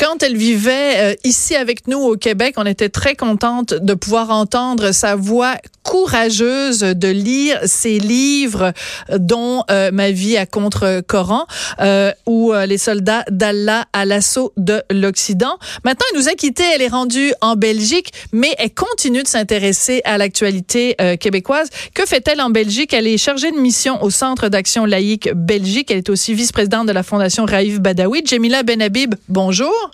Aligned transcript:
Quand 0.00 0.22
elle 0.22 0.38
vivait 0.38 1.12
euh, 1.12 1.14
ici 1.24 1.54
avec 1.54 1.86
nous 1.86 1.98
au 1.98 2.16
Québec, 2.16 2.54
on 2.56 2.64
était 2.64 2.88
très 2.88 3.14
contente 3.14 3.74
de 3.74 3.92
pouvoir 3.92 4.30
entendre 4.30 4.92
sa 4.92 5.14
voix 5.14 5.56
courageuse 5.90 6.78
de 6.78 7.08
lire 7.08 7.58
ses 7.64 7.98
livres, 7.98 8.72
dont 9.18 9.64
euh, 9.72 9.90
Ma 9.90 10.12
vie 10.12 10.36
à 10.36 10.46
contre-Coran 10.46 11.46
euh, 11.80 12.12
ou 12.26 12.52
Les 12.52 12.78
soldats 12.78 13.24
d'Allah 13.28 13.86
à 13.92 14.04
l'assaut 14.04 14.52
de 14.56 14.82
l'Occident. 14.88 15.58
Maintenant, 15.84 16.06
elle 16.12 16.20
nous 16.20 16.28
a 16.28 16.34
quittés, 16.34 16.62
elle 16.72 16.82
est 16.82 16.88
rendue 16.88 17.32
en 17.40 17.56
Belgique, 17.56 18.12
mais 18.32 18.54
elle 18.58 18.72
continue 18.72 19.24
de 19.24 19.28
s'intéresser 19.28 20.00
à 20.04 20.16
l'actualité 20.16 20.96
québécoise. 21.18 21.70
Que 21.92 22.06
fait-elle 22.06 22.40
en 22.40 22.50
Belgique? 22.50 22.94
Elle 22.94 23.08
est 23.08 23.18
chargée 23.18 23.50
de 23.50 23.56
mission 23.56 24.00
au 24.04 24.10
Centre 24.10 24.48
d'action 24.48 24.84
laïque 24.84 25.30
Belgique. 25.34 25.90
Elle 25.90 25.98
est 25.98 26.10
aussi 26.10 26.34
vice-présidente 26.34 26.86
de 26.86 26.92
la 26.92 27.02
Fondation 27.02 27.46
Raïf 27.46 27.80
Badawi. 27.80 28.22
Jemila 28.24 28.62
Benhabib, 28.62 29.16
bonjour. 29.28 29.90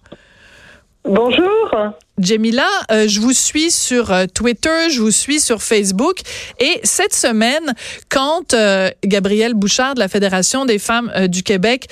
Bonjour. 1.08 1.92
Jemila, 2.18 2.66
euh, 2.90 3.06
je 3.06 3.20
vous 3.20 3.32
suis 3.32 3.70
sur 3.70 4.12
euh, 4.12 4.24
Twitter, 4.26 4.90
je 4.90 5.00
vous 5.00 5.12
suis 5.12 5.38
sur 5.38 5.62
Facebook 5.62 6.16
et 6.58 6.80
cette 6.82 7.14
semaine, 7.14 7.74
quand 8.10 8.54
euh, 8.54 8.88
Gabrielle 9.04 9.54
Bouchard 9.54 9.94
de 9.94 10.00
la 10.00 10.08
Fédération 10.08 10.64
des 10.64 10.80
femmes 10.80 11.12
du 11.28 11.44
Québec 11.44 11.86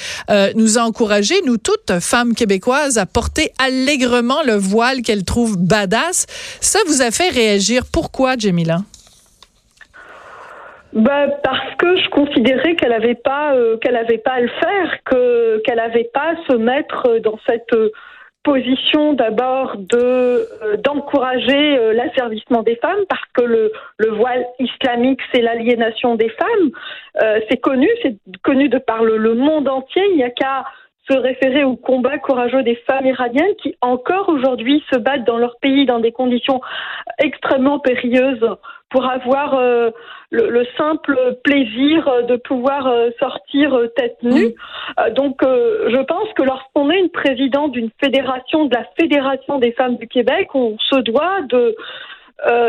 nous 0.56 0.78
a 0.78 0.82
encouragé, 0.82 1.34
nous 1.46 1.58
toutes 1.58 2.00
femmes 2.00 2.34
québécoises, 2.34 2.98
à 2.98 3.06
porter 3.06 3.52
allègrement 3.64 4.42
le 4.44 4.54
voile 4.54 5.02
qu'elle 5.02 5.24
trouve 5.24 5.58
badass, 5.58 6.26
ça 6.60 6.80
vous 6.86 7.00
a 7.00 7.10
fait 7.12 7.28
réagir. 7.28 7.82
Pourquoi, 7.92 8.36
Jemila? 8.36 8.78
Ben, 10.92 11.30
parce 11.42 11.74
que 11.78 11.96
je 11.96 12.08
considérais 12.10 12.74
qu'elle 12.76 12.90
n'avait 12.90 13.16
pas 13.16 13.52
qu'elle 13.80 13.96
avait 13.96 14.18
pas 14.18 14.32
à 14.32 14.40
le 14.40 14.48
faire, 14.48 14.98
que 15.04 15.62
qu'elle 15.64 15.76
n'avait 15.76 16.10
pas 16.12 16.32
à 16.32 16.52
se 16.52 16.56
mettre 16.56 17.20
dans 17.22 17.38
cette 17.46 17.74
position 18.44 19.14
d'abord 19.14 19.76
de 19.76 19.96
euh, 19.96 20.76
d'encourager 20.76 21.78
euh, 21.78 21.92
l'asservissement 21.94 22.62
des 22.62 22.76
femmes 22.76 23.04
parce 23.08 23.24
que 23.32 23.42
le, 23.42 23.72
le 23.96 24.10
voile 24.10 24.44
islamique 24.60 25.20
c'est 25.32 25.40
l'aliénation 25.40 26.14
des 26.14 26.28
femmes. 26.28 26.70
Euh, 27.22 27.40
c'est 27.48 27.56
connu 27.56 27.88
c'est 28.02 28.16
connu 28.42 28.68
de 28.68 28.78
par 28.78 29.02
le, 29.02 29.16
le 29.16 29.34
monde 29.34 29.68
entier. 29.68 30.02
Il 30.10 30.16
n'y 30.16 30.24
a 30.24 30.30
qu'à 30.30 30.64
se 31.08 31.16
référer 31.16 31.64
au 31.64 31.76
combat 31.76 32.18
courageux 32.18 32.62
des 32.62 32.76
femmes 32.86 33.06
iraniennes 33.06 33.54
qui 33.62 33.76
encore 33.80 34.28
aujourd'hui 34.28 34.82
se 34.92 34.98
battent 34.98 35.24
dans 35.24 35.38
leur 35.38 35.56
pays 35.60 35.86
dans 35.86 36.00
des 36.00 36.12
conditions 36.12 36.60
extrêmement 37.18 37.78
périlleuses 37.78 38.48
pour 38.94 39.10
avoir 39.10 39.54
euh, 39.54 39.90
le, 40.30 40.64
simple 40.78 41.18
plaisir 41.42 42.08
de 42.28 42.36
pouvoir 42.36 42.86
euh, 42.86 43.10
sortir 43.18 43.74
euh, 43.74 43.88
tête 43.88 44.16
nue. 44.22 44.54
donc, 45.16 45.40
je 45.42 46.02
pense 46.04 46.32
que 46.34 46.42
lorsqu'on 46.42 46.90
est 46.90 47.00
une 47.00 47.10
présidente 47.10 47.72
d'une 47.72 47.90
fédération, 48.02 48.66
de 48.66 48.74
la 48.74 48.84
Fédération 48.98 49.58
des 49.58 49.72
femmes 49.72 49.96
du 49.96 50.06
Québec, 50.06 50.48
on 50.54 50.76
se 50.78 51.00
doit 51.00 51.42
de 51.48 51.76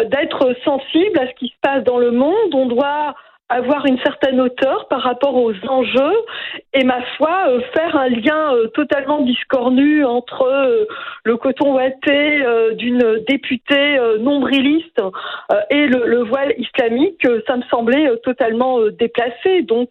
d'être 0.06 0.56
sensible 0.63 1.19
à 1.19 1.28
ce 1.28 1.33
qui 1.33 1.47
se 1.47 1.56
passe 1.61 1.83
dans 1.83 1.97
le 1.97 2.11
monde. 2.11 2.53
On 2.53 2.66
doit 2.68 3.13
avoir 3.50 3.85
une 3.85 4.00
certaine 4.00 4.41
hauteur 4.41 4.88
par 4.88 5.01
rapport 5.01 5.35
aux 5.35 5.53
enjeux 5.67 6.17
et 6.73 6.83
ma 6.83 7.01
foi 7.17 7.45
euh, 7.47 7.61
faire 7.75 7.95
un 7.95 8.09
lien 8.09 8.53
euh, 8.53 8.67
totalement 8.67 9.22
discornu 9.22 10.03
entre 10.03 10.41
euh, 10.44 10.85
le 11.23 11.38
coton 11.38 11.75
ouaté 11.75 12.44
d'une 12.78 13.23
députée 13.28 13.97
nombriliste 14.19 15.01
et 15.69 15.88
le, 15.88 16.23
voile 16.23 16.53
islamique 16.57 17.25
ça 17.47 17.57
me 17.57 17.63
semblait 17.63 18.09
totalement 18.23 18.79
déplacé. 18.88 19.63
Donc 19.63 19.89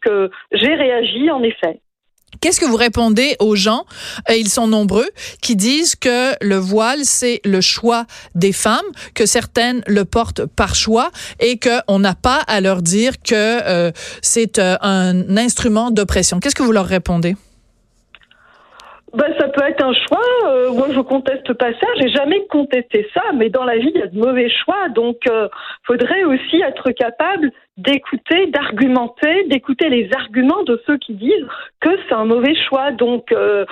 j'ai 0.53 0.75
réagi 0.75 1.31
en 1.31 1.43
effet 1.43 1.81
Qu'est-ce 2.45 2.61
que 2.61 2.67
vous 2.67 2.77
répondez 2.77 3.37
aux 3.39 3.57
gens, 3.57 3.87
et 4.29 4.35
ils 4.35 4.51
sont 4.51 4.67
nombreux, 4.67 5.09
qui 5.41 5.57
disent 5.57 5.97
que 5.97 6.35
le 6.45 6.57
voile, 6.57 7.07
c'est 7.07 7.41
le 7.43 7.63
choix 7.63 8.05
des 8.35 8.53
femmes, 8.53 8.85
que 9.15 9.25
certaines 9.25 9.83
le 9.87 10.05
portent 10.05 10.45
par 10.45 10.75
choix 10.75 11.11
et 11.41 11.59
qu'on 11.59 11.99
n'a 11.99 12.15
pas 12.15 12.41
à 12.47 12.61
leur 12.61 12.83
dire 12.83 13.15
que 13.23 13.33
euh, 13.35 13.93
c'est 14.21 14.59
euh, 14.59 14.77
un 14.83 15.39
instrument 15.39 15.91
d'oppression. 15.91 16.39
Qu'est-ce 16.39 16.55
que 16.55 16.63
vous 16.63 16.73
leur 16.73 16.85
répondez? 16.85 17.35
Ben, 19.15 19.33
ça 19.39 19.49
peut 19.49 19.63
être 19.63 19.85
un 19.85 19.93
choix. 19.93 20.25
Euh, 20.47 20.73
moi, 20.73 20.89
je 20.91 20.99
conteste 21.01 21.53
pas 21.53 21.73
ça. 21.73 21.87
J'ai 22.01 22.09
jamais 22.09 22.45
contesté 22.47 23.09
ça. 23.15 23.23
Mais 23.35 23.49
dans 23.49 23.63
la 23.63 23.77
vie, 23.79 23.93
il 23.95 24.01
y 24.01 24.03
a 24.03 24.09
de 24.09 24.19
mauvais 24.19 24.49
choix. 24.49 24.89
Donc, 24.89 25.19
euh, 25.29 25.49
faudrait 25.87 26.25
aussi 26.25 26.61
être 26.61 26.91
capable 26.91 27.53
d'écouter, 27.77 28.49
d'argumenter, 28.49 29.45
d'écouter 29.45 29.89
les 29.89 30.11
arguments 30.15 30.65
de 30.65 30.83
ceux 30.87 30.97
qui 30.99 31.15
disent 31.15 31.47
que 31.81 31.91
c'est 32.09 32.15
un 32.15 32.25
mauvais 32.25 32.57
choix. 32.69 32.91
Donc, 32.91 33.29
il 33.31 33.37
euh, 33.37 33.65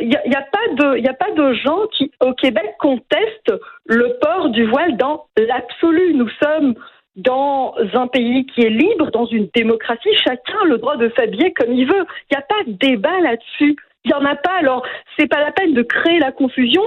n'y 0.00 0.14
a, 0.14 0.28
y 0.28 0.34
a, 0.34 0.42
pas 0.42 0.74
de, 0.76 0.98
il 0.98 1.08
a 1.08 1.14
pas 1.14 1.32
de 1.32 1.54
gens 1.54 1.86
qui, 1.96 2.12
au 2.20 2.32
Québec, 2.32 2.76
contestent 2.78 3.54
le 3.86 4.16
port 4.20 4.50
du 4.50 4.64
voile 4.66 4.96
dans 4.96 5.26
l'absolu. 5.36 6.14
Nous 6.14 6.30
sommes 6.40 6.74
dans 7.16 7.74
un 7.94 8.06
pays 8.06 8.46
qui 8.46 8.62
est 8.62 8.70
libre, 8.70 9.10
dans 9.10 9.26
une 9.26 9.48
démocratie, 9.54 10.08
chacun 10.24 10.58
a 10.62 10.66
le 10.66 10.78
droit 10.78 10.96
de 10.96 11.12
s'habiller 11.16 11.52
comme 11.52 11.72
il 11.72 11.86
veut. 11.86 12.06
Il 12.30 12.36
n'y 12.36 12.38
a 12.38 12.42
pas 12.42 12.64
de 12.66 12.72
débat 12.72 13.20
là-dessus. 13.20 13.76
Il 14.04 14.08
n'y 14.08 14.14
en 14.14 14.24
a 14.24 14.34
pas, 14.34 14.58
alors 14.58 14.84
c'est 15.16 15.28
pas 15.28 15.40
la 15.40 15.52
peine 15.52 15.74
de 15.74 15.82
créer 15.82 16.18
la 16.18 16.32
confusion 16.32 16.82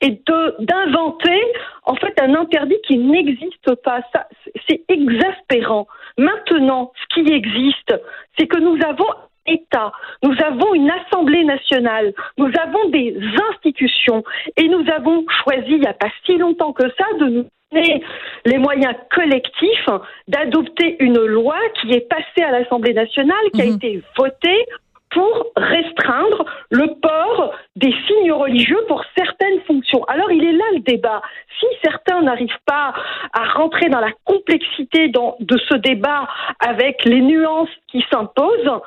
et 0.00 0.22
d'inventer 0.60 1.42
en 1.84 1.96
fait 1.96 2.14
un 2.20 2.34
interdit 2.34 2.78
qui 2.86 2.96
n'existe 2.96 3.74
pas. 3.82 4.00
Ça, 4.12 4.28
c'est 4.68 4.84
exaspérant. 4.88 5.88
Maintenant, 6.16 6.92
ce 6.94 7.14
qui 7.14 7.32
existe, 7.32 7.94
c'est 8.38 8.46
que 8.46 8.58
nous 8.58 8.78
avons 8.86 9.08
État, 9.46 9.90
nous 10.22 10.34
avons 10.44 10.74
une 10.74 10.90
Assemblée 10.90 11.44
nationale, 11.44 12.12
nous 12.38 12.50
avons 12.62 12.88
des 12.90 13.16
institutions 13.50 14.22
et 14.56 14.68
nous 14.68 14.84
avons 14.94 15.24
choisi 15.42 15.72
il 15.72 15.80
n'y 15.80 15.86
a 15.86 15.94
pas 15.94 16.10
si 16.24 16.36
longtemps 16.36 16.72
que 16.72 16.88
ça 16.96 17.06
de 17.18 17.24
nous 17.24 17.46
donner 17.72 18.02
les 18.44 18.58
moyens 18.58 18.94
collectifs 19.10 19.88
d'adopter 20.28 20.96
une 21.00 21.18
loi 21.18 21.56
qui 21.80 21.92
est 21.92 22.08
passée 22.08 22.42
à 22.46 22.52
l'Assemblée 22.52 22.92
nationale, 22.92 23.50
qui 23.54 23.62
a 23.62 23.66
mhm. 23.66 23.76
été 23.76 24.02
votée 24.16 24.66
pour 25.10 25.46
restreindre 25.56 26.44
le 26.70 26.94
port 27.00 27.52
des 27.76 27.94
signes 28.06 28.32
religieux 28.32 28.80
pour 28.88 29.04
certaines 29.16 29.60
fonctions. 29.66 30.04
Alors 30.04 30.30
il 30.30 30.44
est 30.44 30.52
là 30.52 30.64
le 30.74 30.80
débat. 30.80 31.22
Si 31.58 31.66
certains 31.82 32.22
n'arrivent 32.22 32.62
pas 32.66 32.94
à 33.32 33.44
rentrer 33.52 33.88
dans 33.88 34.00
la 34.00 34.12
complexité 34.24 35.08
de 35.08 35.58
ce 35.68 35.74
débat 35.74 36.28
avec 36.60 37.04
les 37.04 37.20
nuances 37.20 37.68
qui 37.88 38.04
s'imposent, 38.10 38.80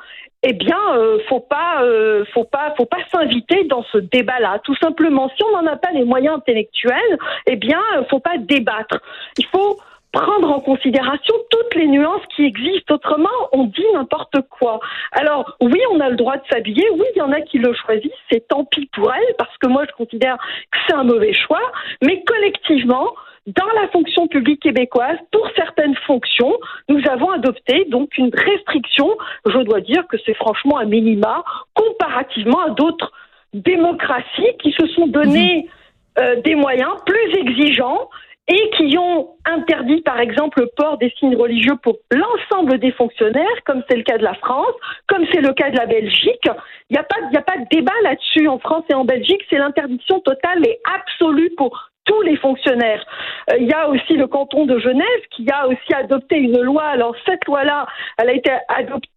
eh 0.46 0.52
bien, 0.52 0.78
euh, 0.94 1.18
faut 1.28 1.40
pas, 1.40 1.82
euh, 1.82 2.24
faut 2.34 2.44
pas, 2.44 2.74
faut 2.76 2.84
pas 2.84 2.98
s'inviter 3.10 3.64
dans 3.64 3.82
ce 3.84 3.98
débat-là. 3.98 4.60
Tout 4.62 4.76
simplement, 4.76 5.30
si 5.34 5.42
on 5.42 5.52
n'en 5.52 5.66
a 5.66 5.76
pas 5.76 5.90
les 5.92 6.04
moyens 6.04 6.36
intellectuels, 6.36 7.18
eh 7.46 7.56
bien, 7.56 7.80
faut 8.10 8.20
pas 8.20 8.36
débattre. 8.36 8.98
Il 9.38 9.46
faut 9.46 9.78
prendre 10.14 10.50
en 10.50 10.60
considération 10.60 11.34
toutes 11.50 11.74
les 11.74 11.88
nuances 11.88 12.22
qui 12.34 12.44
existent. 12.44 12.94
Autrement, 12.94 13.28
on 13.52 13.64
dit 13.64 13.84
n'importe 13.92 14.36
quoi. 14.48 14.78
Alors, 15.12 15.56
oui, 15.60 15.78
on 15.90 16.00
a 16.00 16.08
le 16.08 16.16
droit 16.16 16.36
de 16.36 16.42
s'habiller. 16.50 16.88
Oui, 16.92 17.04
il 17.14 17.18
y 17.18 17.22
en 17.22 17.32
a 17.32 17.40
qui 17.40 17.58
le 17.58 17.74
choisissent. 17.74 18.12
C'est 18.30 18.46
tant 18.48 18.64
pis 18.64 18.88
pour 18.94 19.12
elles, 19.12 19.34
parce 19.36 19.56
que 19.58 19.66
moi, 19.66 19.84
je 19.88 19.92
considère 19.92 20.36
que 20.70 20.78
c'est 20.86 20.94
un 20.94 21.02
mauvais 21.02 21.32
choix. 21.32 21.60
Mais 22.00 22.22
collectivement, 22.24 23.12
dans 23.46 23.66
la 23.74 23.88
fonction 23.88 24.28
publique 24.28 24.62
québécoise, 24.62 25.18
pour 25.32 25.46
certaines 25.56 25.96
fonctions, 26.06 26.56
nous 26.88 27.00
avons 27.10 27.30
adopté 27.30 27.84
donc 27.90 28.16
une 28.16 28.30
restriction. 28.32 29.10
Je 29.46 29.58
dois 29.58 29.80
dire 29.80 30.06
que 30.06 30.16
c'est 30.24 30.34
franchement 30.34 30.78
un 30.78 30.86
minima 30.86 31.44
comparativement 31.74 32.60
à 32.60 32.70
d'autres 32.70 33.12
démocraties 33.52 34.56
qui 34.62 34.72
se 34.72 34.86
sont 34.94 35.08
donné 35.08 35.68
mmh. 36.16 36.20
euh, 36.20 36.40
des 36.42 36.54
moyens 36.54 36.92
plus 37.04 37.34
exigeants 37.38 38.08
et 38.46 38.70
qui 38.76 38.98
ont 38.98 39.30
interdit, 39.46 40.02
par 40.02 40.20
exemple, 40.20 40.60
le 40.60 40.68
port 40.76 40.98
des 40.98 41.10
signes 41.18 41.36
religieux 41.36 41.76
pour 41.82 41.96
l'ensemble 42.10 42.78
des 42.78 42.92
fonctionnaires, 42.92 43.62
comme 43.64 43.82
c'est 43.88 43.96
le 43.96 44.02
cas 44.02 44.18
de 44.18 44.24
la 44.24 44.34
France, 44.34 44.74
comme 45.06 45.24
c'est 45.32 45.40
le 45.40 45.54
cas 45.54 45.70
de 45.70 45.76
la 45.78 45.86
Belgique. 45.86 46.46
Il 46.90 46.92
n'y 46.94 46.98
a, 46.98 47.04
pas, 47.04 47.16
a 47.34 47.40
pas 47.42 47.56
de 47.56 47.66
débat 47.70 47.92
là-dessus 48.02 48.46
en 48.48 48.58
France 48.58 48.84
et 48.90 48.94
en 48.94 49.04
Belgique. 49.04 49.40
C'est 49.48 49.56
l'interdiction 49.56 50.20
totale 50.20 50.66
et 50.66 50.78
absolue 50.94 51.50
pour 51.56 51.90
tous 52.04 52.20
les 52.20 52.36
fonctionnaires. 52.36 53.02
Euh, 53.50 53.56
il 53.58 53.66
y 53.66 53.72
a 53.72 53.88
aussi 53.88 54.12
le 54.14 54.26
canton 54.26 54.66
de 54.66 54.78
Genève 54.78 55.22
qui 55.30 55.48
a 55.50 55.66
aussi 55.66 55.94
adopté 55.94 56.36
une 56.36 56.60
loi. 56.60 56.84
Alors 56.84 57.14
cette 57.24 57.42
loi-là, 57.46 57.86
elle 58.18 58.28
a 58.28 58.34
été 58.34 58.50
adoptée 58.68 59.08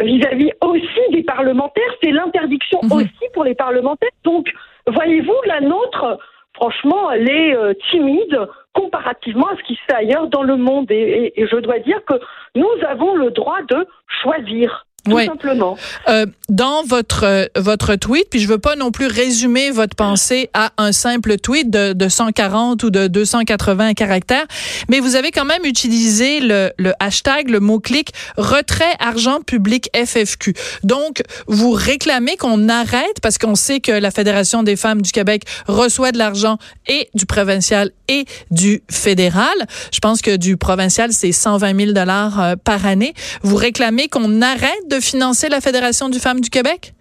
vis-à-vis 0.00 0.52
aussi 0.60 1.00
des 1.12 1.22
parlementaires. 1.22 1.94
C'est 2.02 2.10
l'interdiction 2.10 2.80
Mhm. 2.82 2.92
aussi 2.92 3.30
pour 3.32 3.44
les 3.44 3.54
parlementaires. 3.54 4.10
Donc, 4.24 4.52
voyez-vous, 4.86 5.36
la 5.46 5.62
nôtre, 5.62 6.18
franchement, 6.58 7.10
elle 7.10 7.30
est 7.30 7.54
euh, 7.54 7.72
timide 7.90 8.36
comparativement 8.74 9.46
à 9.48 9.56
ce 9.56 9.62
qui 9.62 9.74
se 9.74 9.80
fait 9.88 9.94
ailleurs 9.94 10.26
dans 10.28 10.42
le 10.42 10.56
monde. 10.56 10.90
Et, 10.90 11.32
je 11.36 11.56
dois 11.56 11.78
dire 11.78 12.04
que 12.04 12.14
nous 12.54 12.70
avons 12.86 13.14
le 13.14 13.30
droit 13.30 13.62
de 13.62 13.86
choisir. 14.22 14.86
Tout 15.04 15.12
Ouais. 15.14 15.26
simplement. 15.26 15.76
Euh, 16.08 16.26
dans 16.48 16.82
votre 16.84 17.24
euh, 17.24 17.46
votre 17.56 17.94
tweet, 17.94 18.26
puis 18.30 18.40
je 18.40 18.48
veux 18.48 18.58
pas 18.58 18.76
non 18.76 18.90
plus 18.90 19.06
résumer 19.06 19.70
votre 19.70 19.94
pensée 19.96 20.50
à 20.54 20.72
un 20.76 20.92
simple 20.92 21.36
tweet 21.38 21.70
de, 21.70 21.92
de 21.92 22.08
140 22.08 22.82
ou 22.82 22.90
de 22.90 23.06
280 23.06 23.94
caractères, 23.94 24.46
mais 24.90 25.00
vous 25.00 25.14
avez 25.16 25.30
quand 25.30 25.44
même 25.44 25.64
utilisé 25.64 26.40
le, 26.40 26.70
le 26.78 26.92
hashtag, 27.00 27.48
le 27.48 27.60
mot-clic 27.60 28.12
retrait 28.36 28.92
argent 28.98 29.40
public 29.40 29.88
FFQ. 29.94 30.54
Donc, 30.82 31.22
vous 31.46 31.70
réclamez 31.70 32.36
qu'on 32.36 32.68
arrête, 32.68 33.20
parce 33.22 33.38
qu'on 33.38 33.54
sait 33.54 33.80
que 33.80 33.92
la 33.92 34.10
Fédération 34.10 34.62
des 34.62 34.76
femmes 34.76 35.00
du 35.02 35.12
Québec 35.12 35.42
reçoit 35.66 36.12
de 36.12 36.18
l'argent 36.18 36.58
et 36.86 37.08
du 37.14 37.24
provincial 37.24 37.90
et 38.08 38.24
du 38.50 38.82
fédéral. 38.90 39.54
Je 39.92 40.00
pense 40.00 40.22
que 40.22 40.36
du 40.36 40.56
provincial, 40.56 41.12
c'est 41.12 41.32
120 41.32 41.78
000 41.78 41.92
dollars 41.92 42.40
euh, 42.40 42.54
par 42.56 42.84
année. 42.86 43.14
Vous 43.42 43.56
réclamez 43.56 44.08
qu'on 44.08 44.42
arrête 44.42 44.87
de 44.88 45.00
financer 45.00 45.48
la 45.48 45.60
Fédération 45.60 46.08
du 46.08 46.18
femmes 46.18 46.40
du 46.40 46.50
Québec? 46.50 46.92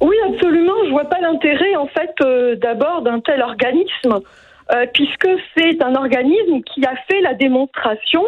Oui, 0.00 0.16
absolument. 0.28 0.84
Je 0.84 0.90
vois 0.90 1.04
pas 1.04 1.20
l'intérêt, 1.20 1.76
en 1.76 1.86
fait, 1.86 2.12
euh, 2.22 2.56
d'abord 2.56 3.02
d'un 3.02 3.20
tel 3.20 3.40
organisme, 3.40 4.20
euh, 4.72 4.86
puisque 4.92 5.28
c'est 5.56 5.82
un 5.82 5.94
organisme 5.94 6.60
qui 6.62 6.84
a 6.84 6.94
fait 7.08 7.20
la 7.20 7.34
démonstration 7.34 8.24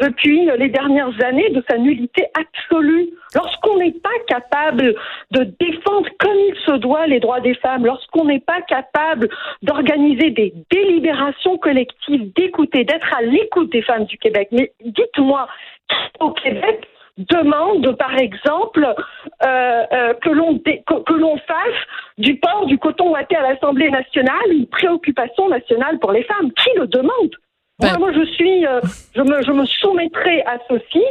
depuis 0.00 0.48
les 0.58 0.68
dernières 0.68 1.12
années 1.22 1.50
de 1.50 1.62
sa 1.68 1.76
nullité 1.76 2.26
absolue. 2.34 3.10
Lorsqu'on 3.34 3.78
n'est 3.78 3.92
pas 3.92 4.08
capable 4.26 4.94
de 5.30 5.44
défendre 5.60 6.08
comme 6.18 6.38
il 6.48 6.56
se 6.64 6.72
doit 6.78 7.06
les 7.06 7.20
droits 7.20 7.40
des 7.40 7.54
femmes, 7.54 7.84
lorsqu'on 7.84 8.24
n'est 8.24 8.40
pas 8.40 8.62
capable 8.62 9.28
d'organiser 9.62 10.30
des 10.30 10.54
délibérations 10.70 11.58
collectives, 11.58 12.32
d'écouter, 12.34 12.84
d'être 12.84 13.14
à 13.14 13.22
l'écoute 13.22 13.70
des 13.72 13.82
femmes 13.82 14.06
du 14.06 14.16
Québec, 14.16 14.48
mais 14.52 14.72
dites-moi, 14.84 15.46
au 16.20 16.30
Québec 16.30 16.88
demande, 17.18 17.96
par 17.96 18.16
exemple, 18.16 18.86
euh, 19.44 19.82
euh, 19.92 20.14
que 20.14 20.30
l'on 20.30 20.58
que, 20.58 21.02
que 21.02 21.12
l'on 21.12 21.36
fasse 21.38 21.80
du 22.18 22.36
port 22.36 22.66
du 22.66 22.78
coton 22.78 23.10
ouaté 23.10 23.36
à 23.36 23.42
l'Assemblée 23.42 23.90
nationale 23.90 24.50
une 24.50 24.66
préoccupation 24.66 25.48
nationale 25.48 25.98
pour 25.98 26.12
les 26.12 26.24
femmes. 26.24 26.50
Qui 26.52 26.70
le 26.76 26.86
demande? 26.86 27.30
Ben- 27.78 27.98
moi, 27.98 27.98
moi, 27.98 28.12
je 28.12 28.24
suis, 28.32 28.66
euh, 28.66 28.80
je 29.14 29.22
me, 29.22 29.42
je 29.42 29.52
me 29.52 29.64
soumettrai 29.66 30.42
à 30.42 30.58
ceci. 30.68 31.02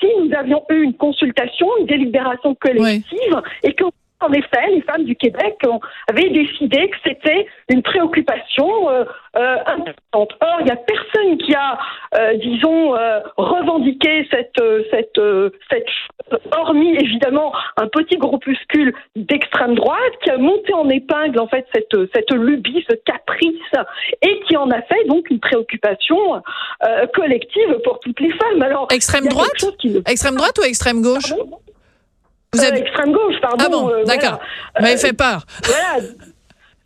Si 0.00 0.06
nous 0.20 0.32
avions 0.32 0.64
eu 0.70 0.82
une 0.82 0.94
consultation, 0.94 1.66
une 1.80 1.86
délibération 1.86 2.54
collective 2.54 3.42
et 3.64 3.72
que 3.74 3.84
en 4.28 4.32
effet, 4.32 4.66
les 4.70 4.82
femmes 4.82 5.04
du 5.04 5.16
Québec 5.16 5.56
ont- 5.66 5.80
avaient 6.10 6.30
décidé 6.30 6.88
que 6.90 6.96
c'était 7.04 7.46
une 7.70 7.82
préoccupation 7.82 8.90
euh, 8.90 9.04
euh, 9.36 9.56
importante. 9.66 10.30
Or, 10.40 10.56
il 10.60 10.64
n'y 10.66 10.70
a 10.70 10.76
personne 10.76 11.38
qui 11.38 11.54
a, 11.54 11.78
euh, 12.18 12.34
disons, 12.34 12.94
revendiqué 13.36 14.26
cette, 14.30 14.60
cette, 14.90 15.20
cette 15.70 15.86
chose, 15.88 16.38
hormis 16.58 16.94
évidemment 16.96 17.52
un 17.76 17.86
petit 17.88 18.16
groupuscule 18.16 18.92
d'extrême 19.16 19.74
droite 19.74 20.12
qui 20.22 20.30
a 20.30 20.38
monté 20.38 20.72
en 20.74 20.88
épingle 20.88 21.38
en 21.40 21.48
fait 21.48 21.66
cette, 21.74 21.94
cette 22.14 22.30
lubie, 22.32 22.84
ce 22.88 22.94
caprice, 22.96 23.72
et 24.22 24.40
qui 24.46 24.56
en 24.56 24.70
a 24.70 24.80
fait 24.82 25.04
donc 25.06 25.28
une 25.30 25.40
préoccupation 25.40 26.18
collective 27.14 27.78
pour 27.84 28.00
toutes 28.00 28.20
les 28.20 28.30
femmes. 28.30 28.62
Alors, 28.62 28.88
Extrême 28.90 29.26
droite? 29.28 29.48
qui 29.78 29.96
Extrême 30.06 30.36
droite 30.36 30.58
ou 30.58 30.64
extrême 30.64 31.02
gauche? 31.02 31.30
Pardon? 31.30 31.58
Vous 32.54 32.60
Euh, 32.62 32.68
avez... 32.68 32.78
extrême 32.80 33.12
gauche, 33.12 33.34
pardon. 33.42 33.64
Ah 33.64 33.68
bon, 33.68 33.88
euh, 33.90 34.04
d'accord. 34.04 34.38
voilà. 34.38 34.40
M'avez 34.80 34.94
Euh, 34.94 34.98
fait 34.98 35.12
peur. 35.12 35.42
voilà. 35.64 36.06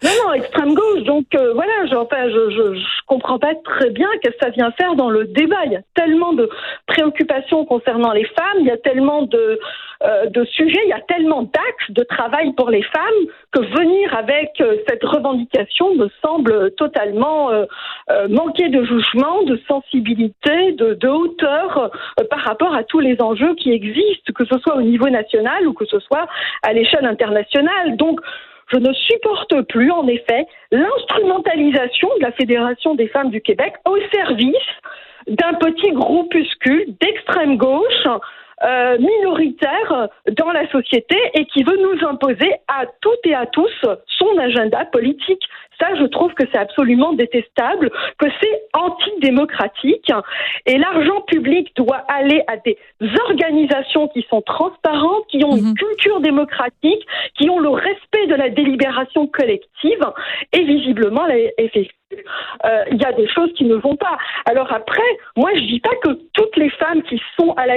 Non, 0.03 0.11
non, 0.25 0.33
extrême 0.33 0.75
gauche. 0.75 1.05
Donc 1.05 1.27
euh, 1.35 1.53
voilà, 1.55 1.87
je, 1.87 1.95
enfin, 1.95 2.29
je, 2.29 2.51
je, 2.51 2.75
je 2.75 3.01
comprends 3.07 3.39
pas 3.39 3.55
très 3.65 3.91
bien 3.91 4.09
qu'est-ce 4.21 4.37
que 4.37 4.45
ça 4.45 4.51
vient 4.51 4.73
faire 4.73 4.95
dans 4.95 5.11
le 5.11 5.25
débat. 5.27 5.65
Il 5.67 5.73
y 5.73 5.77
a 5.77 5.83
tellement 5.95 6.33
de 6.33 6.49
préoccupations 6.87 7.65
concernant 7.65 8.13
les 8.13 8.25
femmes, 8.25 8.59
il 8.61 8.67
y 8.67 8.71
a 8.71 8.77
tellement 8.77 9.23
de, 9.23 9.61
euh, 10.03 10.27
de 10.27 10.45
sujets, 10.45 10.81
il 10.85 10.91
y 10.91 10.93
a 10.93 11.01
tellement 11.01 11.43
d'axes 11.43 11.91
de 11.91 12.03
travail 12.03 12.53
pour 12.55 12.71
les 12.71 12.83
femmes 12.83 13.23
que 13.53 13.61
venir 13.61 14.15
avec 14.17 14.51
euh, 14.61 14.77
cette 14.89 15.05
revendication 15.05 15.95
me 15.95 16.09
semble 16.21 16.73
totalement 16.73 17.51
euh, 17.51 17.67
euh, 18.11 18.27
manquer 18.29 18.69
de 18.71 18.83
jugement, 18.83 19.43
de 19.45 19.61
sensibilité, 19.69 20.73
de, 20.73 20.95
de 20.95 21.09
hauteur 21.09 21.91
euh, 22.19 22.25
par 22.29 22.41
rapport 22.41 22.75
à 22.75 22.83
tous 22.83 23.01
les 23.01 23.21
enjeux 23.21 23.55
qui 23.55 23.71
existent, 23.71 24.33
que 24.35 24.45
ce 24.47 24.59
soit 24.59 24.77
au 24.77 24.83
niveau 24.83 25.09
national 25.09 25.67
ou 25.69 25.75
que 25.75 25.85
ce 25.87 26.01
soit 26.01 26.27
à 26.63 26.73
l'échelle 26.73 27.07
internationale. 27.07 27.97
Donc 27.97 28.21
je 28.73 28.79
ne 28.79 28.93
supporte 28.93 29.63
plus, 29.69 29.91
en 29.91 30.07
effet, 30.09 30.47
l'instrumentalisation 30.71 32.09
de 32.19 32.23
la 32.23 32.33
Fédération 32.33 32.95
des 32.95 33.09
femmes 33.09 33.31
du 33.31 33.41
Québec 33.41 33.75
au 33.85 33.97
service 34.13 34.57
d'un 35.29 35.55
petit 35.55 35.93
groupuscule 35.93 36.87
d'extrême 37.01 37.57
gauche 37.57 38.09
euh, 38.65 38.99
minoritaire 38.99 40.09
dans 40.37 40.53
la 40.53 40.71
société 40.71 41.17
et 41.35 41.47
qui 41.47 41.63
veut 41.63 41.79
nous 41.79 42.07
imposer 42.07 42.53
à 42.69 42.87
toutes 43.01 43.25
et 43.25 43.35
à 43.35 43.47
tous 43.47 43.71
son 44.07 44.39
agenda 44.39 44.85
politique. 44.87 45.43
Ça, 45.81 45.89
je 45.99 46.05
trouve 46.05 46.33
que 46.35 46.45
c'est 46.53 46.59
absolument 46.59 47.13
détestable, 47.13 47.91
que 48.19 48.27
c'est 48.41 48.63
antidémocratique. 48.73 50.13
Et 50.67 50.79
l'argent 50.79 51.23
public 51.23 51.75
doit 51.75 52.05
aller 52.09 52.43
à 52.47 52.57
des 52.59 52.79
organisations 53.29 54.07
qui 54.09 54.25
sont 54.31 54.43
transparentes, 54.43 55.27
qui 55.29 55.45
ont 55.45 55.57
une 55.57 55.71
Mhm. 55.71 55.75
culture 55.75 56.21
démocratique, 56.21 57.05
qui 57.37 57.51
ont 57.51 57.59
le 57.59 57.71
respect 57.71 58.27
de 58.29 58.35
la 58.35 58.49
délibération 58.49 59.27
collective. 59.27 60.05
Et 60.53 60.63
visiblement, 60.63 61.27
la 61.27 61.35
euh, 61.35 62.85
il 62.91 63.01
y 63.01 63.05
a 63.05 63.13
des 63.13 63.29
choses 63.29 63.53
qui 63.55 63.65
ne 63.65 63.77
vont 63.77 63.97
pas. 63.97 64.19
Alors 64.45 64.73
après, 64.73 65.03
moi, 65.37 65.51
je 65.55 65.61
dis 65.61 65.81
pas 65.81 65.95
que 66.05 66.11
toutes 66.35 66.57
les 66.57 66.71
femmes 66.71 67.03
qui 67.03 67.21
sont 67.39 67.53
à 67.57 67.67
la 67.67 67.77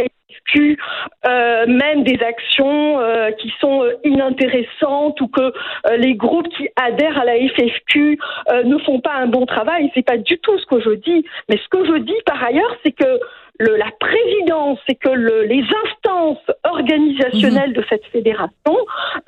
FFQ 0.56 0.78
euh, 1.26 1.66
mènent 1.68 2.04
des 2.04 2.20
actions 2.22 3.00
euh, 3.00 3.32
qui 3.32 3.52
sont 3.60 3.84
euh, 3.84 3.94
inintéressantes 4.04 5.20
ou 5.22 5.28
que 5.28 5.54
les 5.98 6.16
groupes 6.16 6.48
qui 6.50 6.68
adhèrent 6.76 7.20
à 7.20 7.26
la 7.26 7.36
FFQ 7.36 8.18
ne 8.66 8.78
font 8.80 9.00
pas 9.00 9.14
un 9.16 9.28
bon 9.28 9.46
travail. 9.46 9.92
C'est 9.94 10.06
pas 10.06 10.18
du 10.18 10.38
tout 10.40 10.58
ce 10.60 10.66
que 10.66 10.80
je 10.82 10.92
dis. 10.92 11.26
Mais 11.50 11.58
ce 11.58 11.68
que 11.70 11.86
je 11.86 11.98
dis 12.00 12.16
par 12.26 12.44
ailleurs, 12.44 12.76
c'est 12.84 12.92
que 12.92 13.20
le, 13.60 13.76
la 13.78 13.92
présidence, 14.00 14.80
c'est 14.88 14.96
que 14.96 15.10
le, 15.10 15.44
les 15.44 15.64
instances 15.86 16.44
organisationnelles 16.64 17.74
de 17.74 17.84
cette 17.90 18.06
fédération, 18.08 18.76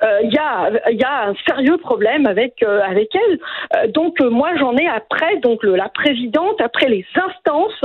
euh, 0.02 0.18
il 0.22 0.32
y, 0.32 0.38
a, 0.38 0.70
il 0.90 0.98
y 0.98 1.04
a 1.04 1.28
un 1.28 1.34
sérieux 1.46 1.78
problème 1.78 2.26
avec 2.26 2.62
euh, 2.62 2.80
avec 2.82 3.14
elle. 3.14 3.38
Euh, 3.76 3.86
donc 3.88 4.20
euh, 4.20 4.28
moi 4.28 4.50
j'en 4.58 4.76
ai 4.76 4.86
après 4.86 5.36
donc 5.38 5.62
le, 5.62 5.76
la 5.76 5.88
présidente 5.88 6.60
après 6.60 6.88
les 6.88 7.06
instances 7.14 7.82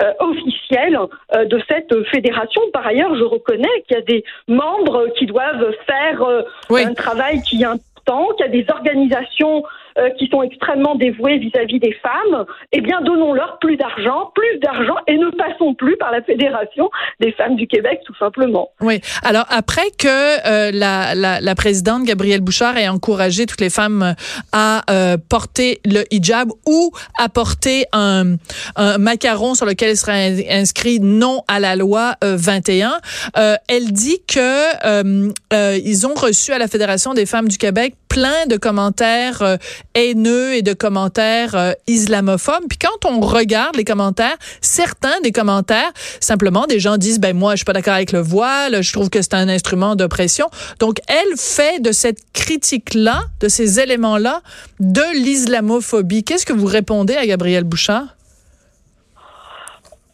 euh, 0.00 0.12
officielles 0.20 0.98
euh, 1.34 1.44
de 1.44 1.60
cette 1.68 1.92
fédération. 2.08 2.62
Par 2.72 2.86
ailleurs, 2.86 3.14
je 3.16 3.24
reconnais 3.24 3.68
qu'il 3.86 3.96
y 3.96 4.00
a 4.00 4.02
des 4.02 4.24
membres 4.48 5.08
qui 5.16 5.26
doivent 5.26 5.74
faire 5.86 6.22
euh, 6.22 6.42
Oui. 6.70 6.84
un 6.84 6.94
travail 6.94 7.42
qui 7.42 7.62
est 7.62 7.66
important, 8.02 8.28
qu'il 8.36 8.46
y 8.46 8.48
a 8.48 8.62
des 8.62 8.70
organisations 8.70 9.62
euh, 9.98 10.08
qui 10.18 10.26
sont 10.28 10.42
extrêmement 10.42 10.94
dévouées 10.94 11.38
vis-à-vis 11.38 11.78
des 11.78 11.94
femmes. 12.02 12.46
Eh 12.72 12.80
bien, 12.80 13.00
donnons-leur 13.02 13.58
plus 13.60 13.76
d'argent, 13.76 14.32
plus 14.34 14.58
d'argent, 14.60 14.96
et 15.06 15.18
ne 15.18 15.28
passons 15.30 15.74
plus 15.74 15.96
par 15.98 16.10
la 16.10 16.22
Fédération 16.22 16.90
des 17.20 17.32
femmes 17.32 17.56
du 17.56 17.66
Québec, 17.66 18.00
tout 18.06 18.14
simplement. 18.18 18.70
Oui. 18.80 19.00
Alors 19.22 19.44
après 19.50 19.90
que 19.98 20.06
euh, 20.08 20.70
la, 20.72 21.14
la, 21.14 21.40
la 21.40 21.54
présidente 21.54 22.04
Gabrielle 22.04 22.40
Bouchard 22.40 22.78
ait 22.78 22.88
encouragé 22.88 23.44
toutes 23.46 23.60
les 23.60 23.70
femmes 23.70 24.14
à 24.52 24.82
euh, 24.90 25.16
porter 25.28 25.80
le 25.84 26.04
hijab 26.10 26.48
ou 26.66 26.90
à 27.18 27.28
porter 27.28 27.84
un, 27.92 28.36
un 28.76 28.98
macaron 28.98 29.54
sur 29.54 29.66
lequel 29.66 29.96
serait 29.96 30.46
inscrit 30.50 31.00
non 31.00 31.42
à 31.48 31.60
la 31.60 31.76
loi 31.76 32.14
euh, 32.24 32.36
21, 32.38 32.92
euh, 33.36 33.56
elle 33.68 33.92
dit 33.92 34.22
que 34.26 34.38
euh, 34.86 35.32
euh, 35.52 35.78
ils 35.84 36.06
ont 36.06 36.14
reçu 36.14 36.52
à 36.52 36.58
la 36.58 36.68
Fédération 36.68 37.12
des 37.12 37.26
femmes 37.26 37.48
du 37.48 37.58
Québec 37.58 37.94
plein 38.08 38.46
de 38.46 38.56
commentaires 38.56 39.42
euh, 39.42 39.56
haineux 39.94 40.54
et 40.54 40.62
de 40.62 40.72
commentaires 40.72 41.54
euh, 41.54 41.72
islamophobes. 41.86 42.64
Puis 42.68 42.78
quand 42.78 43.08
on 43.08 43.20
regarde 43.20 43.76
les 43.76 43.84
commentaires, 43.84 44.36
certains 44.60 45.20
des 45.22 45.32
commentaires, 45.32 45.90
simplement 46.20 46.66
des 46.66 46.78
gens 46.78 46.98
disent 46.98 47.20
ben 47.20 47.36
moi 47.36 47.52
je 47.52 47.58
suis 47.58 47.64
pas 47.64 47.72
d'accord 47.72 47.94
avec 47.94 48.12
le 48.12 48.20
voile, 48.20 48.82
je 48.82 48.92
trouve 48.92 49.10
que 49.10 49.22
c'est 49.22 49.34
un 49.34 49.48
instrument 49.48 49.96
d'oppression. 49.96 50.48
Donc 50.78 50.98
elle 51.08 51.36
fait 51.36 51.80
de 51.80 51.92
cette 51.92 52.20
critique 52.32 52.94
là, 52.94 53.22
de 53.40 53.48
ces 53.48 53.80
éléments 53.80 54.18
là, 54.18 54.42
de 54.80 55.14
l'islamophobie. 55.14 56.24
Qu'est-ce 56.24 56.46
que 56.46 56.52
vous 56.52 56.66
répondez 56.66 57.14
à 57.14 57.26
Gabrielle 57.26 57.64
Bouchard? 57.64 58.16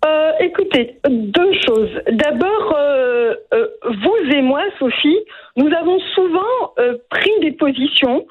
Euh, 0.04 0.32
écoutez, 0.40 0.96
deux 1.08 1.52
choses. 1.66 1.90
D'abord, 2.12 2.74
euh, 2.76 3.34
euh, 3.52 3.66
vous 3.82 4.32
et 4.32 4.42
moi, 4.42 4.62
Sophie, 4.78 5.18
nous 5.56 5.70
avons 5.74 5.98
souvent 6.14 6.74
pris 7.10 7.30
des 7.40 7.52
positions 7.52 8.26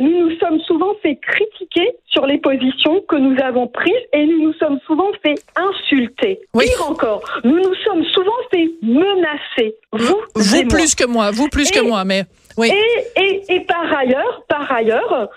nous 0.00 0.28
nous 0.28 0.38
sommes 0.38 0.60
souvent 0.60 0.94
fait 1.02 1.16
critiquer 1.16 1.96
sur 2.06 2.26
les 2.26 2.36
positions 2.36 3.00
que 3.08 3.16
nous 3.16 3.34
avons 3.42 3.66
prises 3.66 3.94
et 4.12 4.26
nous 4.26 4.42
nous 4.42 4.52
sommes 4.54 4.78
souvent 4.86 5.10
fait 5.22 5.36
insulter. 5.56 6.40
Oui. 6.52 6.66
Pire 6.66 6.90
encore, 6.90 7.22
nous 7.44 7.56
nous 7.56 7.74
sommes 7.76 8.04
souvent 8.04 8.30
fait 8.50 8.68
menacer. 8.82 9.74
Vous, 9.92 10.20
Vous 10.34 10.54
et 10.54 10.64
moi. 10.64 10.68
plus 10.76 10.94
que 10.94 11.06
moi, 11.06 11.30
vous 11.30 11.48
plus 11.48 11.70
que 11.70 11.80
moi, 11.80 12.04
mais 12.04 12.24
oui. 12.58 12.70
Et, 13.16 13.22
et, 13.22 13.54
et 13.54 13.60
par 13.60 13.90
ailleurs, 13.90 14.42
par 14.48 14.70
ailleurs, 14.70 15.30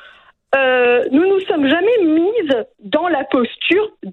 nous 1.12 1.28
nous 1.28 1.40
sommes 1.48 1.68
jamais 1.70 1.98
mises 2.04 2.66
dans 2.82 3.08
la 3.08 3.24
posture 3.24 3.61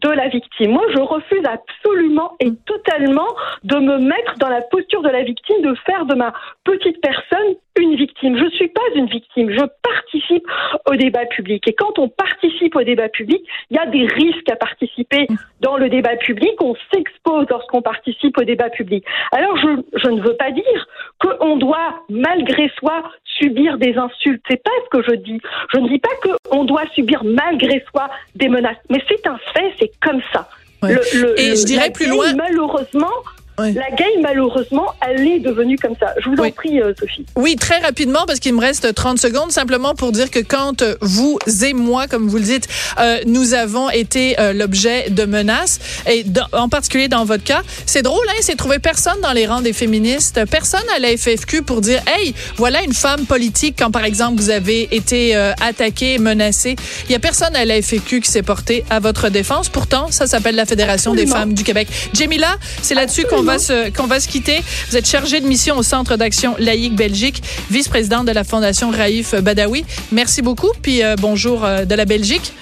de 0.08 0.16
la 0.16 0.28
victime. 0.28 0.72
Moi, 0.72 0.84
je 0.94 1.00
refuse 1.00 1.44
absolument 1.44 2.32
et 2.40 2.52
totalement 2.66 3.28
de 3.64 3.76
me 3.76 3.98
mettre 3.98 4.34
dans 4.38 4.48
la 4.48 4.62
posture 4.62 5.02
de 5.02 5.08
la 5.08 5.22
victime, 5.22 5.62
de 5.62 5.74
faire 5.86 6.06
de 6.06 6.14
ma 6.14 6.32
petite 6.64 7.00
personne 7.00 7.56
une 7.78 7.94
victime. 7.96 8.36
Je 8.36 8.48
suis 8.56 8.68
pas 8.68 8.82
une 8.94 9.06
victime. 9.06 9.50
Je 9.50 9.64
participe 9.82 10.46
au 10.90 10.96
débat 10.96 11.26
public. 11.26 11.66
Et 11.68 11.72
quand 11.72 11.98
on 11.98 12.08
participe 12.08 12.76
au 12.76 12.82
débat 12.82 13.08
public, 13.08 13.42
il 13.70 13.76
y 13.76 13.80
a 13.80 13.86
des 13.86 14.06
risques 14.06 14.50
à 14.50 14.56
participer 14.56 15.26
dans 15.60 15.76
le 15.76 15.88
débat 15.88 16.16
public. 16.16 16.52
On 16.60 16.74
s'expose 16.92 17.46
lorsqu'on 17.48 17.82
participe 17.82 18.36
au 18.38 18.44
débat 18.44 18.70
public. 18.70 19.04
Alors, 19.32 19.56
je, 19.56 19.68
je 19.94 20.08
ne 20.08 20.20
veux 20.20 20.36
pas 20.36 20.50
dire 20.50 20.88
qu'on 21.20 21.56
doit, 21.56 22.02
malgré 22.08 22.70
soi, 22.78 23.02
subir 23.38 23.78
des 23.78 23.94
insultes. 23.96 24.42
C'est 24.48 24.62
pas 24.62 24.70
ce 24.84 24.98
que 24.98 25.02
je 25.10 25.16
dis. 25.16 25.40
Je 25.72 25.78
ne 25.78 25.88
dis 25.88 25.98
pas 25.98 26.08
qu'on 26.22 26.64
doit 26.64 26.84
subir, 26.94 27.22
malgré 27.24 27.84
soi, 27.90 28.10
des 28.34 28.48
menaces. 28.48 28.76
Mais 28.90 29.02
c'est 29.08 29.26
un 29.26 29.38
fait, 29.54 29.72
c'est 29.78 29.90
comme 30.00 30.20
ça. 30.32 30.48
Ouais. 30.82 30.94
Le- 31.14 31.40
Et 31.40 31.56
je 31.56 31.64
dirais 31.64 31.90
plus 31.90 32.08
loin- 32.08 32.32
Malheureusement, 32.34 33.10
Ouais. 33.58 33.72
la 33.72 33.90
game, 33.96 34.22
malheureusement, 34.22 34.86
elle 35.06 35.26
est 35.26 35.40
devenue 35.40 35.76
comme 35.78 35.94
ça. 35.98 36.14
Je 36.22 36.28
vous 36.28 36.36
Oui. 36.38 36.48
en 36.48 36.52
prie, 36.52 36.80
euh, 36.80 36.92
Sophie. 36.98 37.24
Oui, 37.36 37.56
très 37.56 37.78
rapidement, 37.78 38.20
parce 38.26 38.38
qu'il 38.38 38.54
me 38.54 38.60
reste 38.60 38.94
30 38.94 39.18
secondes, 39.18 39.50
simplement 39.50 39.94
pour 39.94 40.12
dire 40.12 40.30
que 40.30 40.38
quand 40.38 40.84
vous 41.00 41.38
et 41.64 41.72
moi, 41.72 42.06
comme 42.06 42.28
vous 42.28 42.36
le 42.36 42.42
dites, 42.44 42.68
euh, 43.00 43.18
nous 43.26 43.54
avons 43.54 43.90
été 43.90 44.38
euh, 44.40 44.52
l'objet 44.52 45.10
de 45.10 45.24
menaces, 45.24 45.80
et 46.06 46.22
dans- 46.24 46.46
en 46.52 46.68
particulier 46.68 47.08
dans 47.08 47.24
votre 47.24 47.42
cas, 47.44 47.62
c'est 47.86 48.02
drôle, 48.02 48.24
hein, 48.28 48.40
c'est 48.40 48.54
trouver 48.56 48.78
personne 48.78 49.20
dans 49.22 49.32
les 49.32 49.46
rangs 49.46 49.60
des 49.60 49.72
féministes, 49.72 50.40
personne 50.50 50.84
à 50.94 50.98
la 50.98 51.16
FFQ 51.16 51.62
pour 51.62 51.80
dire, 51.80 52.00
hey, 52.06 52.34
voilà 52.56 52.82
une 52.84 52.92
femme 52.94 53.26
politique 53.26 53.76
quand, 53.78 53.90
par 53.90 54.04
exemple, 54.04 54.40
vous 54.40 54.50
avez 54.50 54.88
été 54.94 55.34
euh, 55.36 55.52
attaqué, 55.60 56.18
menacé. 56.18 56.76
Il 57.08 57.12
y 57.12 57.14
a 57.14 57.18
personne 57.18 57.54
à 57.56 57.64
la 57.64 57.80
FFQ 57.82 58.20
qui 58.20 58.30
s'est 58.30 58.42
porté 58.42 58.84
à 58.90 59.00
votre 59.00 59.28
défense. 59.30 59.68
Pourtant, 59.68 60.10
ça 60.10 60.26
s'appelle 60.26 60.54
la 60.54 60.66
Fédération 60.66 61.14
des 61.14 61.26
femmes 61.26 61.54
du 61.54 61.64
Québec. 61.64 61.88
Jamila, 62.14 62.56
c'est 62.82 62.94
là-dessus 62.94 63.24
qu'on 63.24 63.47
va 63.48 63.58
se 63.58 63.90
qu'on 63.90 64.06
va 64.06 64.20
se 64.20 64.28
quitter. 64.28 64.62
Vous 64.90 64.96
êtes 64.96 65.08
chargée 65.08 65.40
de 65.40 65.46
mission 65.46 65.76
au 65.78 65.82
Centre 65.82 66.16
d'action 66.16 66.54
laïque 66.58 66.94
Belgique, 66.94 67.42
vice-présidente 67.70 68.26
de 68.26 68.32
la 68.32 68.44
Fondation 68.44 68.90
Raif 68.90 69.34
Badawi. 69.34 69.84
Merci 70.12 70.42
beaucoup, 70.42 70.70
puis 70.82 71.02
euh, 71.02 71.16
bonjour 71.18 71.64
euh, 71.64 71.84
de 71.84 71.94
la 71.94 72.04
Belgique. 72.04 72.52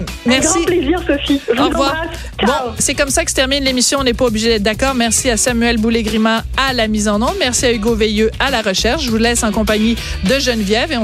Un 0.00 0.04
Merci. 0.26 0.58
grand 0.58 0.64
plaisir, 0.64 1.02
Sophie. 1.06 1.40
Je 1.48 1.52
Au 1.60 1.64
vous 1.64 1.68
revoir. 1.70 2.04
Bon, 2.46 2.52
c'est 2.78 2.94
comme 2.94 3.08
ça 3.10 3.24
que 3.24 3.30
se 3.30 3.34
termine 3.34 3.64
l'émission. 3.64 3.98
On 4.00 4.04
n'est 4.04 4.14
pas 4.14 4.26
obligé 4.26 4.48
d'être 4.48 4.62
d'accord. 4.62 4.94
Merci 4.94 5.28
à 5.28 5.36
Samuel 5.36 5.78
Boulay-Grima 5.78 6.44
à 6.56 6.72
la 6.72 6.86
mise 6.86 7.08
en 7.08 7.20
onde. 7.20 7.34
Merci 7.40 7.66
à 7.66 7.72
Hugo 7.72 7.94
Veilleux 7.96 8.30
à 8.38 8.50
la 8.50 8.62
recherche. 8.62 9.02
Je 9.02 9.10
vous 9.10 9.16
laisse 9.16 9.42
en 9.42 9.50
compagnie 9.50 9.96
de 10.24 10.38
Geneviève 10.38 10.92
et 10.92 10.94
on 10.94 10.96